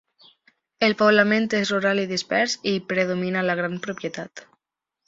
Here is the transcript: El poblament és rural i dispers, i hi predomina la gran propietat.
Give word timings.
El 0.87 0.95
poblament 1.01 1.45
és 1.59 1.73
rural 1.75 2.03
i 2.05 2.09
dispers, 2.13 2.59
i 2.65 2.75
hi 2.79 2.83
predomina 2.95 3.47
la 3.51 3.59
gran 3.63 3.79
propietat. 3.89 4.49